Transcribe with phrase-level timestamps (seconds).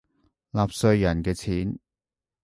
[0.51, 1.77] 納稅人嘅錢